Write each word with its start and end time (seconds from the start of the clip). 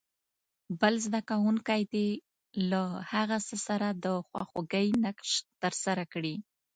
بل 0.79 0.93
زده 1.05 1.21
کوونکی 1.29 1.81
دې 1.93 2.07
له 2.69 2.81
هغه 3.11 3.37
سره 3.67 3.87
د 4.05 4.05
خواخوږۍ 4.27 4.87
نقش 5.05 5.31
ترسره 5.61 6.03
کړي. 6.13 6.35